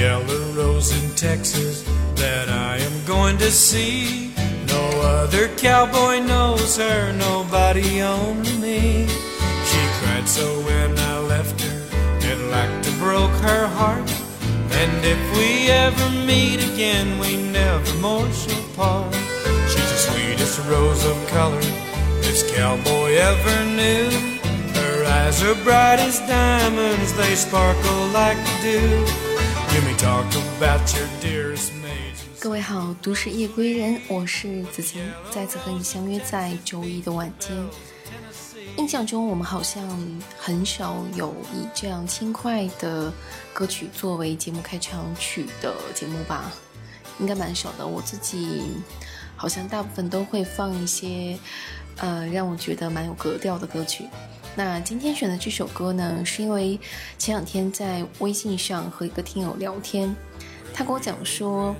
[0.00, 1.82] yellow rose in Texas
[2.14, 4.32] that I am going to see.
[4.66, 4.82] No
[5.18, 9.06] other cowboy knows her, nobody only me.
[9.68, 11.78] She cried so when I left her,
[12.30, 14.10] it like to broke her heart.
[14.80, 19.14] And if we ever meet again, we never more shall part.
[19.68, 21.60] She's the sweetest rose of color
[22.24, 24.08] this cowboy ever knew.
[24.80, 29.29] Her eyes are bright as diamonds, they sparkle like dew.
[29.72, 30.26] Give me talk
[30.58, 32.16] about your dearest maid.
[32.40, 37.56] 各位好，都市夜归人，我是子晴，再次和你相约在周一的晚间。
[38.78, 39.88] 印象中，我们好像
[40.36, 43.12] 很少有以这样轻快的
[43.52, 46.50] 歌曲作为节目开场曲的节目吧？
[47.20, 47.86] 应该蛮少的。
[47.86, 48.72] 我自己
[49.36, 51.38] 好像大部分都会放一些，
[51.98, 54.06] 呃，让我觉得蛮有格调的歌曲。
[54.56, 56.78] 那今天选的这首歌呢，是因为
[57.18, 60.14] 前两天在微信上和一个听友聊天，
[60.74, 61.74] 他跟我讲说，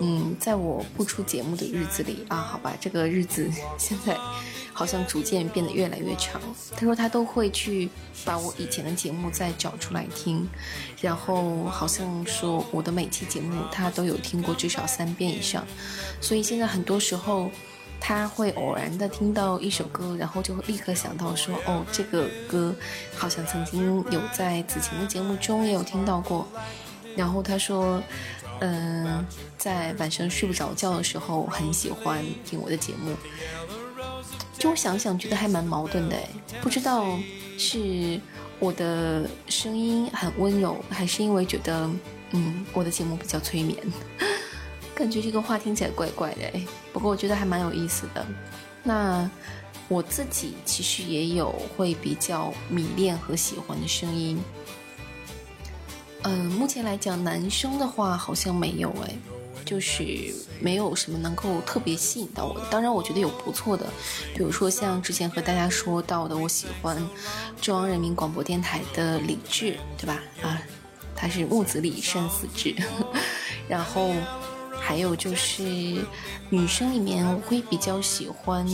[0.00, 4.16] 嗯，在我不出节目的日子里啊，好吧，这个日子现在。
[4.78, 6.38] 好像逐渐变得越来越长。
[6.72, 7.88] 他说他都会去
[8.26, 10.46] 把我以前的节目再找出来听，
[11.00, 15.64] 然后好像说我的每期节目他都有听过至少三遍以上。
[16.20, 17.50] 所以现在很多时候
[18.00, 22.74] 他会偶然的听到一首歌，然后就会立刻想到说哦，这个歌
[23.16, 26.46] 好像曾经有在子晴的节目中也有听到过。
[27.16, 28.02] 然后他说，
[28.60, 29.24] 嗯，
[29.56, 33.14] 在晚上睡不着觉的时候很喜欢听我的节目。
[34.58, 36.28] 就我想想，觉得还蛮矛盾的哎，
[36.60, 37.18] 不知道
[37.58, 38.20] 是
[38.58, 41.90] 我的声音很温柔，还是因为觉得
[42.32, 43.78] 嗯我的节目比较催眠，
[44.96, 46.66] 感觉这个话听起来怪怪的哎。
[46.92, 48.26] 不过我觉得还蛮有意思的。
[48.82, 49.30] 那
[49.86, 54.42] 我自己其实也有会比较迷恋和喜欢的声音。
[56.22, 59.14] 嗯，目前来讲，男生的话好像没有哎。
[59.64, 63.84] 就是没有什么能够特别吸引到我的，当然我觉得有不错的，
[64.32, 66.96] 比如说像之前和大家说到的，我喜欢
[67.60, 70.22] 中央人民广播电台的李志，对吧？
[70.40, 70.62] 啊，
[71.16, 72.76] 他是木子李山四志，
[73.68, 74.12] 然后
[74.86, 75.64] 还有就是
[76.48, 78.64] 女生里面我会比较喜欢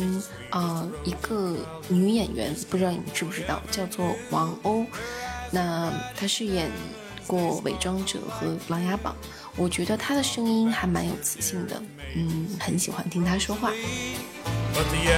[0.51, 1.57] 呃一个
[1.89, 4.85] 女演员，不知道你们知不知道，叫做王鸥，
[5.51, 6.71] 那她是演
[7.27, 9.17] 过《伪装者》和《琅琊榜》。
[9.57, 11.83] 我觉得她的声音还蛮有磁性的，
[12.15, 13.73] 嗯，很喜欢听她说话。
[14.75, 15.09] 这首歌扑面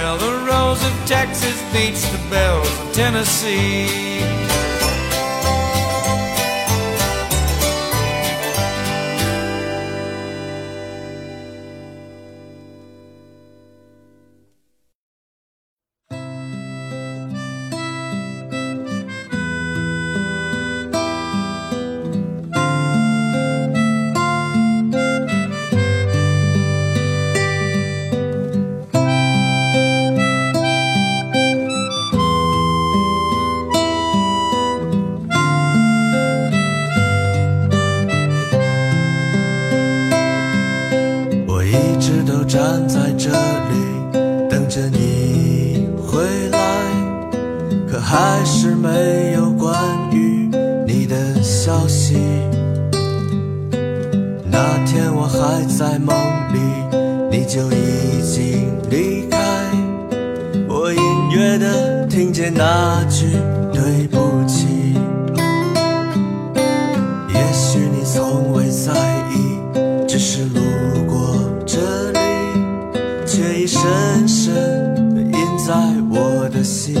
[73.77, 75.75] 深深地印在
[76.09, 76.95] 我的心。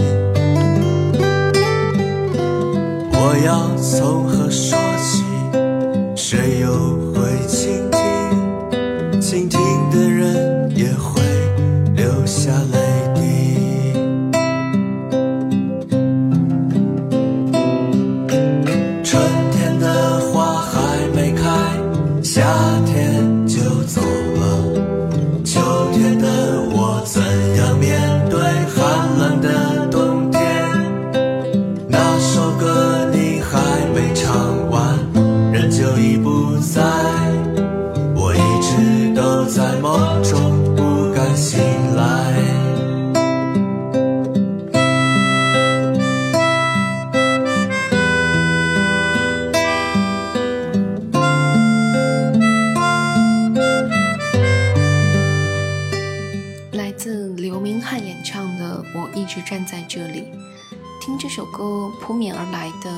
[3.13, 4.84] 我要从何说？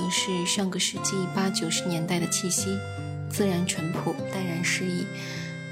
[0.09, 2.77] 是上个世纪八九十年代的气息，
[3.29, 5.05] 自然淳朴，淡然诗意。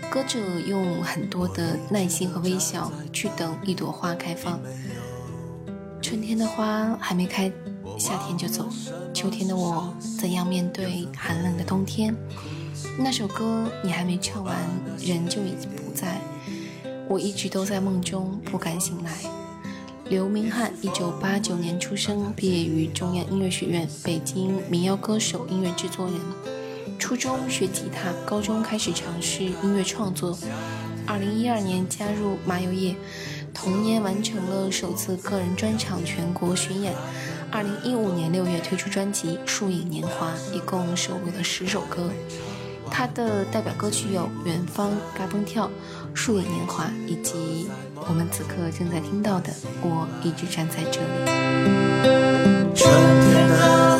[0.09, 4.59] 歌者用很多的耐心和微笑去等一朵花开放。
[6.01, 7.51] 春天的花还没开，
[7.97, 8.69] 夏天就走。
[9.13, 12.15] 秋天的我怎样面对寒冷的冬天？
[12.99, 14.55] 那首歌你还没唱完，
[14.99, 16.21] 人就已经不在。
[17.09, 19.11] 我一直都在梦中，不敢醒来。
[20.07, 26.15] 刘明翰，一九八九年出生，毕业于中央音乐学院，北京民谣歌手、音乐制作人。
[26.99, 30.37] 初中学吉他，高中开始尝试音乐创作。
[31.07, 32.95] 二零一二年加入麻油叶，
[33.51, 36.93] 同年完成了首次个人专场全国巡演。
[37.49, 42.11] 二零一五年六月推出专辑《树影年华》，一共收录了十首歌。
[42.89, 45.67] 他的代表歌曲有《远方》《嘎嘣跳》
[46.13, 47.67] 《树影年华》，以及
[48.07, 49.51] 我们此刻正在听到的
[49.81, 51.07] 《我一直站在这里》。
[52.75, 53.94] 春天啊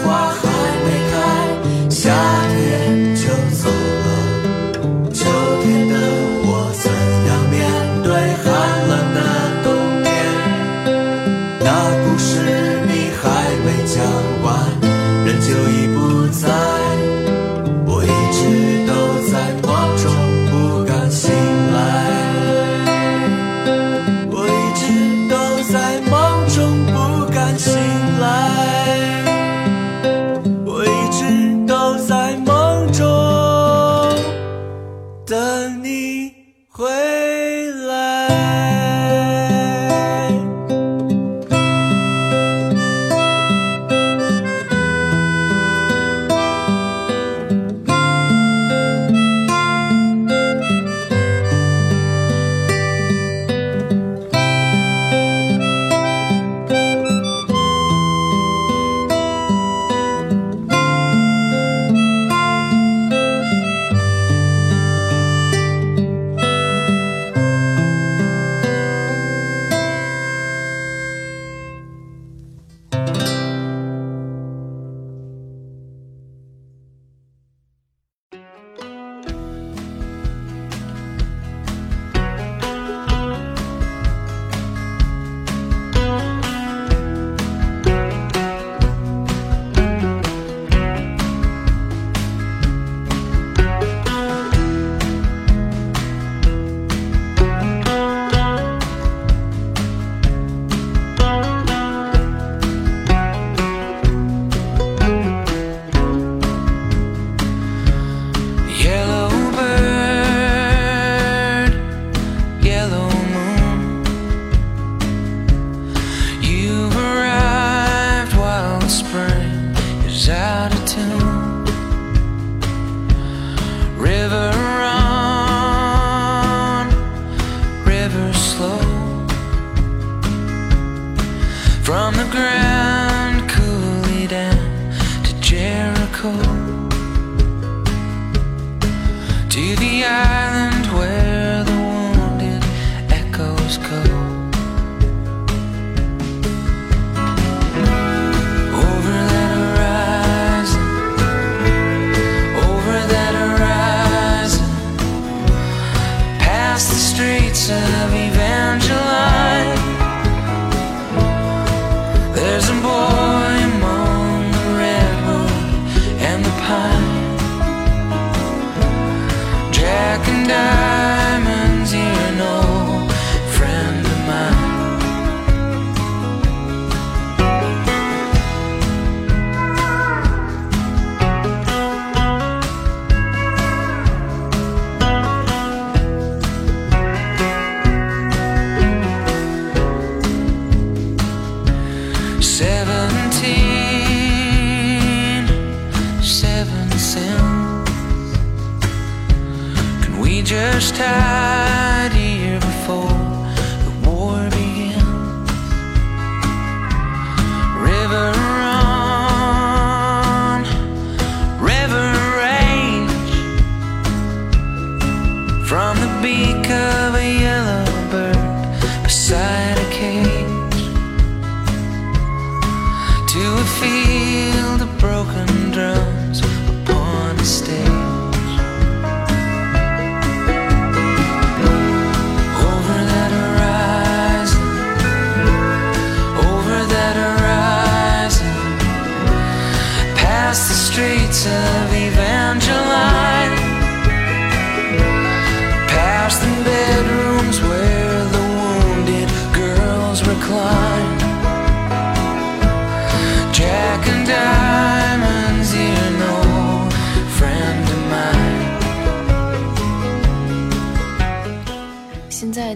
[158.76, 159.05] angel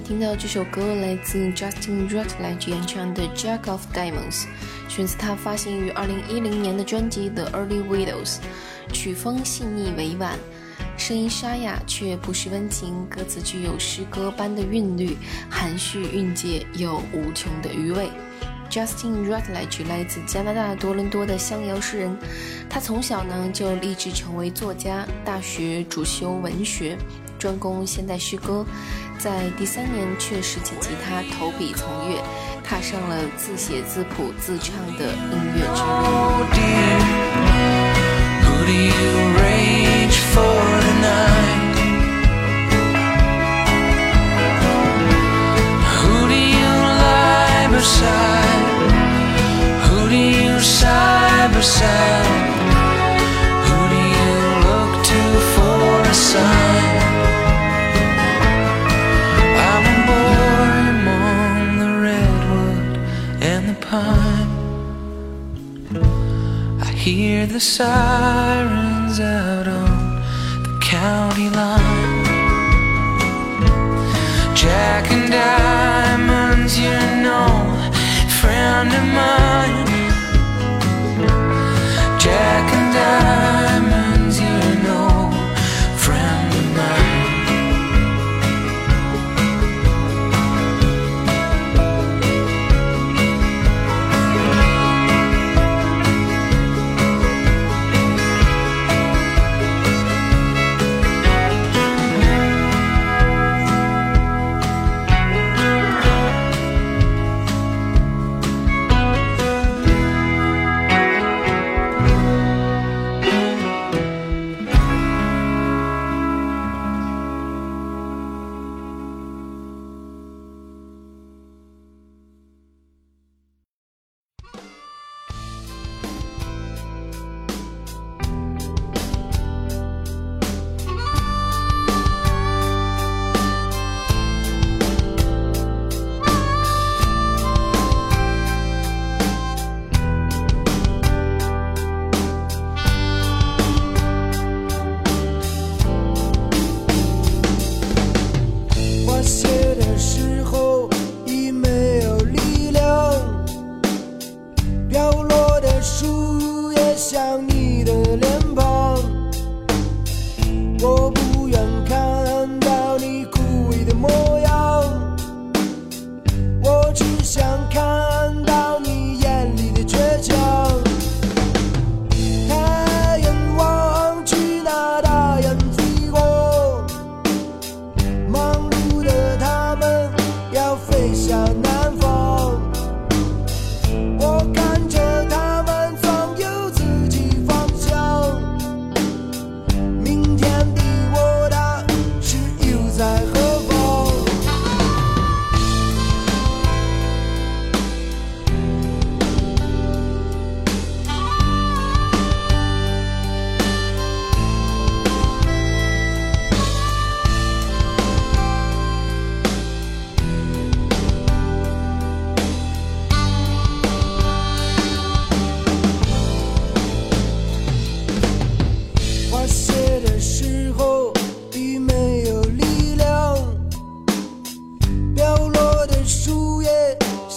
[0.09, 4.41] 听到这首歌来自 Justin Rutledge 演唱的《Jack of Diamonds》，
[4.87, 8.37] 选自他发行于2010年的专辑《The Early Widows》。
[8.91, 10.39] 曲风细腻委婉，
[10.97, 15.15] 声音沙哑却不失温情，歌词具有诗歌般的韵律，
[15.47, 18.09] 含蓄蕴藉又无穷的余味。
[18.67, 22.17] Justin Rutledge 来自加拿大多伦多的乡谣诗人，
[22.67, 26.97] 他从小呢就立志成为作家，大学主修文学，
[27.39, 28.65] 专攻现代诗歌，
[29.17, 32.21] 在第三年却拾起吉他投笔从乐，
[32.63, 35.81] 踏上了自写自谱自唱的音乐之
[37.23, 37.28] 路。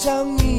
[0.03, 0.52] 想你。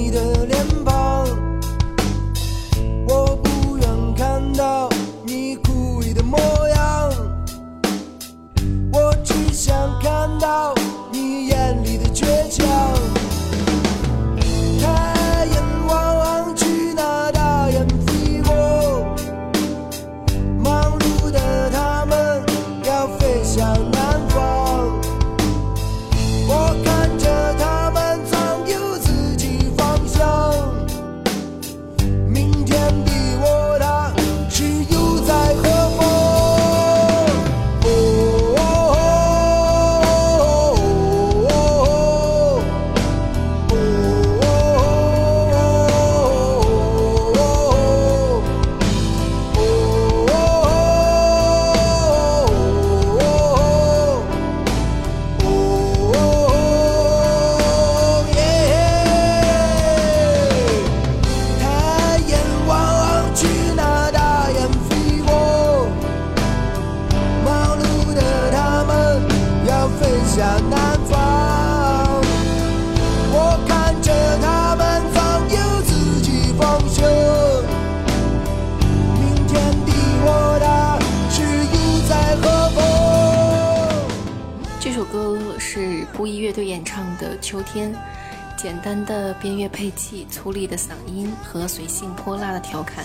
[90.44, 93.04] 配器、粗粝的嗓音和随性泼辣的调侃，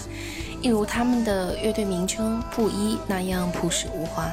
[0.61, 4.29] 一如他们的乐队名称“布衣”那样朴实无华。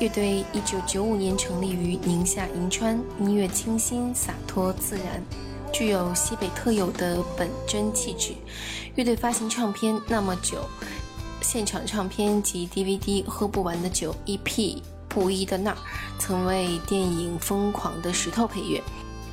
[0.00, 5.22] 乐队一九九五年成立于宁夏银川，音乐清新洒脱自然，
[5.72, 8.34] 具有西北特有的本真气质。
[8.96, 10.58] 乐队发行唱片那么久。
[11.40, 15.76] 现场唱片及 DVD《喝不完的酒》EP 布衣的那儿，
[16.18, 18.82] 曾为电影《疯狂的石头》配乐，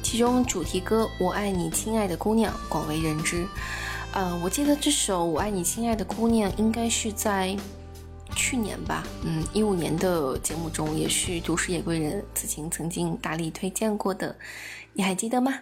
[0.03, 3.47] 其中主题歌《我爱你，亲爱的姑娘》广为人知。
[4.13, 7.55] 呃，我记得这首《我爱你，亲爱的姑娘》应该是在
[8.35, 14.35] 去年吧，嗯，一五年的节目中，也是都市夜归人子晴曾经大力推荐过的，
[14.93, 15.53] 你还记得吗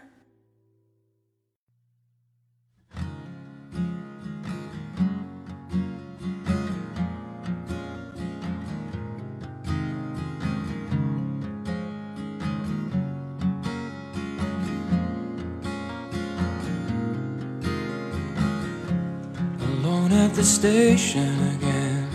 [20.20, 22.10] ？at the station again.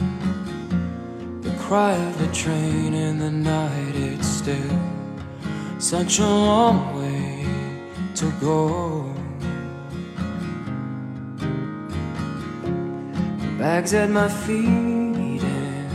[1.41, 4.79] The cry of the train in the night, it's still
[5.79, 7.47] such a long way
[8.21, 8.61] to go.
[13.59, 15.91] Bags at my feet and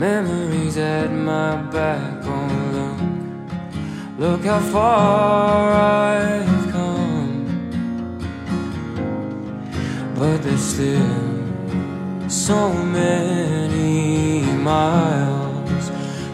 [0.00, 2.24] memories at my back.
[2.24, 3.00] Oh, look,
[4.18, 6.61] look how far I've
[10.22, 15.90] but there's still so many miles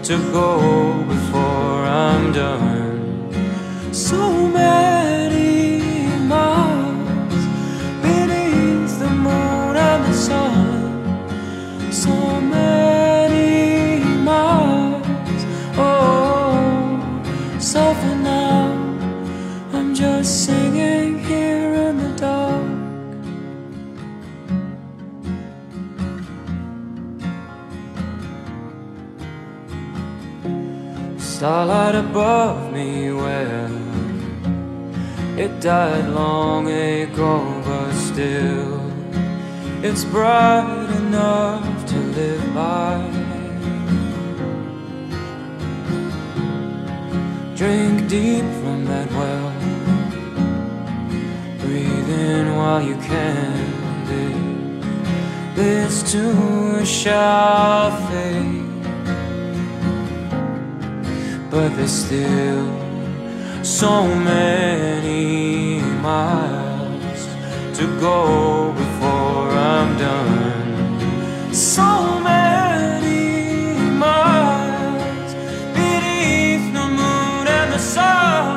[0.06, 3.32] to go before I'm done.
[3.94, 5.17] So many
[31.38, 33.70] starlight above me well
[35.38, 38.82] it died long ago but still
[39.84, 42.98] it's bright enough to live by.
[47.54, 49.52] Drink deep from that well
[51.60, 53.78] breathe in while you can.
[55.54, 58.57] This too shall fade
[61.50, 62.66] but there's still
[63.64, 67.26] so many miles
[67.78, 71.54] to go before I'm done.
[71.54, 75.34] So many miles
[75.74, 78.47] beneath the moon and the sun.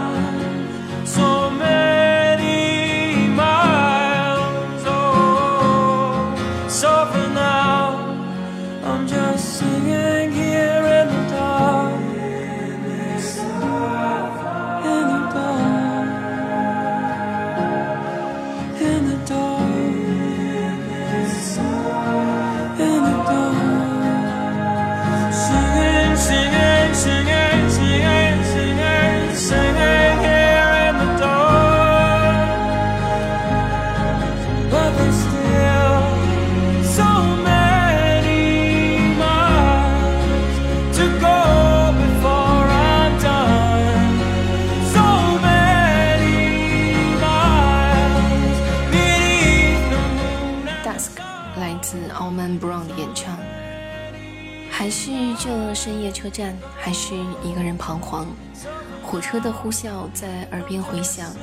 [59.32, 61.34] 车的呼啸在耳边回响，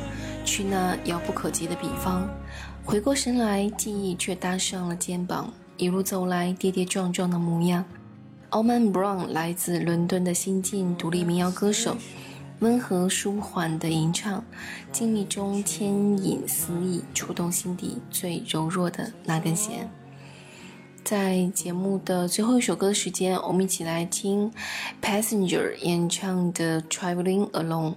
[0.44, 2.28] 去那遥不可及的彼方。
[2.84, 7.82] 回过神来，记忆却搭上了肩膀，一路走来跌跌撞撞的模样。
[8.50, 11.96] Alman Brown 来自伦敦的新晋独立民谣歌手，
[12.58, 14.44] 温和舒缓的吟唱，
[14.92, 15.88] 静谧中牵
[16.22, 19.90] 引思意，触动心底最柔弱的那根弦。
[21.08, 24.52] 在节目的最后一首歌的时间，我们一起来听
[25.00, 27.92] Passenger 演唱的《Traveling Alone》。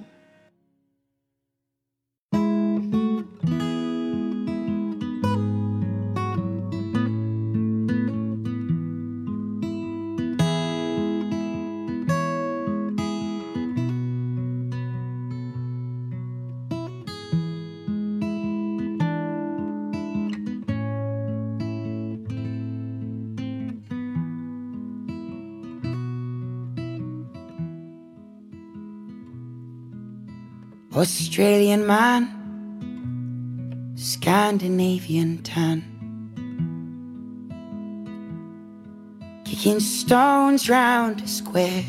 [30.94, 32.28] Australian man,
[33.96, 35.86] Scandinavian tan.
[39.46, 41.86] Kicking stones round a square.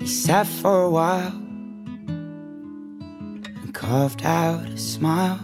[0.00, 1.38] He sat for a while
[3.28, 5.38] and carved out a smile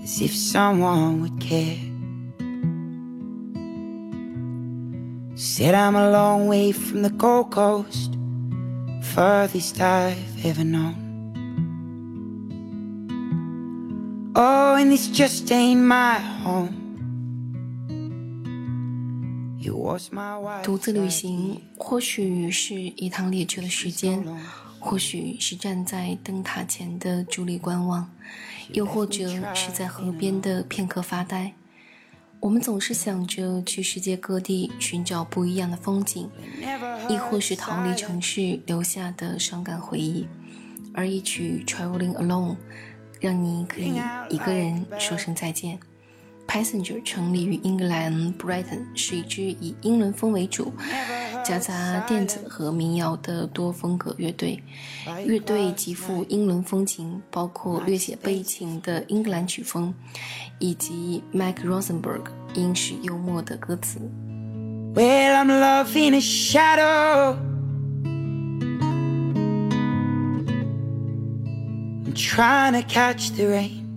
[0.00, 1.97] as if someone would care.
[5.58, 8.16] Said I'm a long way from the Gold Coast,
[9.02, 10.94] furthest I've ever known.
[14.36, 16.68] Oh, and this just ain't my home.
[19.60, 20.62] It was my wife.
[20.62, 24.24] 独自旅行，或许是一趟列车的时间，
[24.78, 28.08] 或许是站在灯塔前的伫立观望，
[28.74, 31.52] 又或者是在河边的片刻发呆。
[32.40, 36.30] 我们总是想着去世界各地寻找不一样的风景，
[37.08, 40.26] 亦或是逃离城市留下的伤感回忆。
[40.94, 42.52] 而一曲《Traveling Alone》，
[43.20, 45.78] 让你可以一个人说声再见。
[46.48, 50.72] Passenger 成立于英格兰 Brighton，是一支以英伦风为主，
[51.44, 54.60] 夹杂电子和民谣的多风格乐队。
[55.26, 59.92] 乐队极富英伦风情，包括略显悲情的英格兰曲风，
[60.58, 62.22] 以及 Mike Rosenberg
[62.54, 64.00] 英式幽默的歌词。
[72.00, 73.87] I'm trying to catch the rain.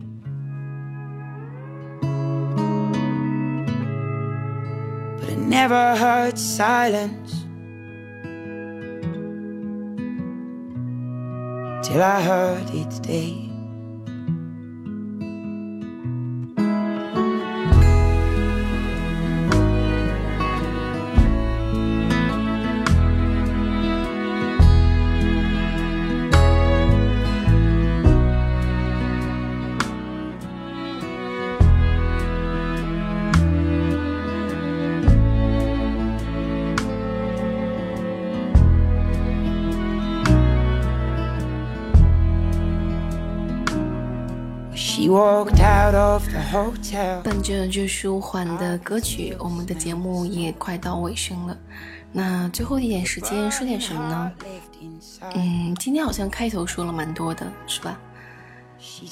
[5.52, 7.44] Never heard silence
[11.86, 13.51] till I heard it today.
[47.24, 51.58] 伴着这舒缓的歌曲，我们的节目也快到尾声了。
[52.12, 54.32] 那最后一点时间说点什么呢？
[55.34, 57.98] 嗯，今天好像开头说了蛮多的，是吧？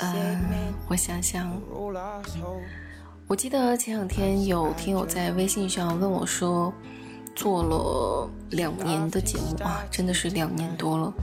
[0.02, 0.40] 嗯，
[0.88, 1.50] 我想想，
[3.28, 6.74] 我记得前两天有听友在微信上问我说，
[7.36, 11.14] 做了两年的节目啊，真的是两年多了，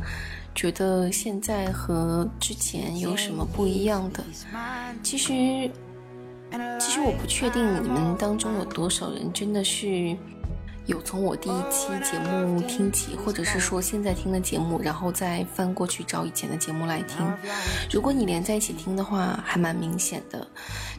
[0.57, 4.25] 觉得现在和之前有什么不一样的？
[5.03, 5.71] 其实，
[6.81, 10.17] 其实我不确定你们当中有多少人真的是
[10.87, 17.27] 有从我第一期节目听起，或者是说现在听的节目，然后再翻过去找以前的节目来听。
[17.91, 20.47] 如果你连在一起听的话，还蛮明显的。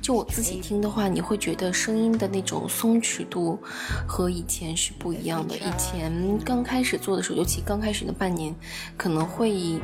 [0.02, 3.58] 就我自己听的话，你会觉得声音的那种松弛度
[4.06, 5.56] 和以前是不一样的。
[5.56, 8.54] 以前刚开始做的时候，尤其刚开始的半年，
[8.97, 9.80] 可能会。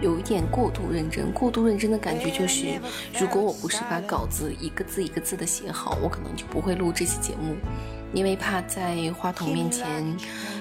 [0.00, 2.80] 有一点过度认真，过度认真的感觉就是，
[3.18, 7.54] 如果我不是把稿子一个字一个字的写好，我可能就不会录这期节目，
[8.14, 9.86] 因为怕在话筒面前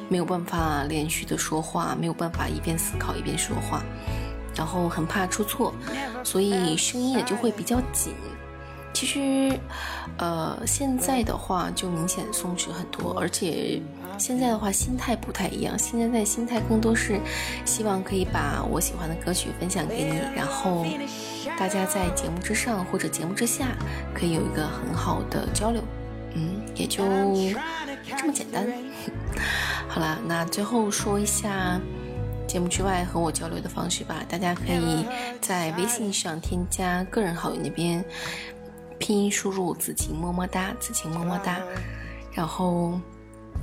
[0.10, 3.84] 没有办法连续的说话，没有办法一边思考一边说话，
[4.56, 5.74] 然后很怕出错，
[6.24, 8.14] 所以声音也就会比较紧。
[8.94, 9.60] 其实，
[10.18, 13.82] 呃，现在的话就明显松弛很多，而且
[14.20, 15.78] 现在的话心态不太一样。
[15.80, 17.20] 现在的心态更多是
[17.66, 20.86] 希望可以把我喜欢的歌曲分享给你，然后
[21.58, 23.76] 大家在节目之上或者节目之下
[24.14, 25.82] 可以有一个很好的交流。
[26.34, 27.04] 嗯，也就
[28.18, 28.68] 这么简单。
[29.88, 31.80] 好啦，那最后说一下。
[32.46, 35.06] 节目之外和我交流的方式吧，大家可以
[35.42, 38.04] 在微信上添加个人好友那边，
[39.00, 41.60] 拼音输入“子晴么么哒”，子晴么么哒。
[42.32, 43.00] 然后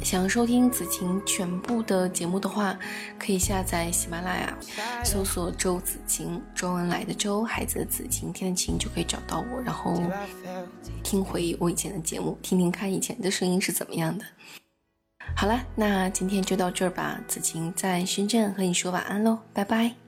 [0.03, 2.77] 想收听子晴全部的节目的话，
[3.19, 4.59] 可以下载喜马拉雅，
[5.05, 10.03] 搜索“周子晴”，周恩来的周，孩子的子，晴天的晴，就可以找到我，然后
[11.05, 14.25] 听回我以前的节目，听听看以前的声音是怎么样的。
[15.37, 17.21] 好了，那今天就到这儿吧。
[17.29, 20.00] 子晴在深圳和你说晚安喽，拜拜。